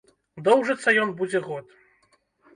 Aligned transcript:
Доўжыцца 0.47 0.95
ён 1.03 1.13
будзе 1.21 1.39
год. 1.47 1.65